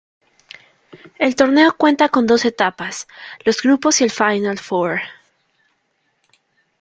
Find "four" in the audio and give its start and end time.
4.57-4.99